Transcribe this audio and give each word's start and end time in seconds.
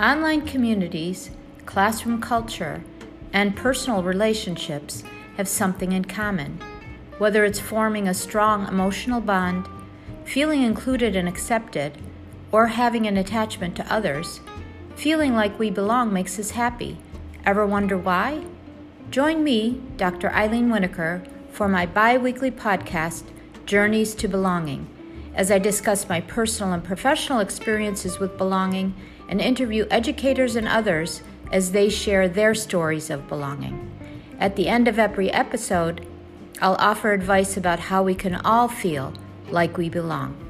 Online 0.00 0.40
communities, 0.46 1.30
classroom 1.66 2.22
culture, 2.22 2.82
and 3.34 3.54
personal 3.54 4.02
relationships 4.02 5.04
have 5.36 5.46
something 5.46 5.92
in 5.92 6.06
common. 6.06 6.58
Whether 7.18 7.44
it's 7.44 7.60
forming 7.60 8.08
a 8.08 8.14
strong 8.14 8.66
emotional 8.66 9.20
bond, 9.20 9.68
feeling 10.24 10.62
included 10.62 11.16
and 11.16 11.28
accepted, 11.28 11.98
or 12.50 12.68
having 12.68 13.06
an 13.06 13.18
attachment 13.18 13.76
to 13.76 13.92
others, 13.92 14.40
feeling 14.96 15.34
like 15.34 15.58
we 15.58 15.68
belong 15.68 16.14
makes 16.14 16.38
us 16.38 16.52
happy. 16.52 16.96
Ever 17.44 17.66
wonder 17.66 17.98
why? 17.98 18.46
Join 19.10 19.44
me, 19.44 19.82
Dr. 19.98 20.30
Eileen 20.30 20.70
Winokur, 20.70 21.28
for 21.50 21.68
my 21.68 21.84
bi 21.84 22.16
weekly 22.16 22.50
podcast, 22.50 23.24
Journeys 23.66 24.14
to 24.14 24.28
Belonging, 24.28 24.88
as 25.34 25.50
I 25.50 25.58
discuss 25.58 26.08
my 26.08 26.20
personal 26.20 26.72
and 26.72 26.82
professional 26.82 27.40
experiences 27.40 28.18
with 28.18 28.38
belonging 28.38 28.94
and 29.28 29.40
interview 29.40 29.86
educators 29.90 30.56
and 30.56 30.66
others 30.66 31.22
as 31.52 31.72
they 31.72 31.88
share 31.88 32.28
their 32.28 32.54
stories 32.54 33.10
of 33.10 33.28
belonging. 33.28 33.90
At 34.38 34.56
the 34.56 34.68
end 34.68 34.88
of 34.88 34.98
every 34.98 35.30
episode, 35.30 36.06
I'll 36.60 36.76
offer 36.76 37.12
advice 37.12 37.56
about 37.56 37.78
how 37.78 38.02
we 38.02 38.14
can 38.14 38.34
all 38.34 38.68
feel 38.68 39.12
like 39.50 39.76
we 39.76 39.88
belong. 39.88 40.49